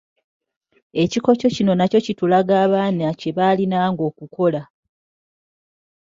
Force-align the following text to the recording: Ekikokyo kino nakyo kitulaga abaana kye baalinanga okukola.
Ekikokyo 1.03 1.47
kino 1.55 1.71
nakyo 1.79 1.99
kitulaga 2.05 2.53
abaana 2.65 3.05
kye 3.19 3.31
baalinanga 3.37 4.01
okukola. 4.09 4.61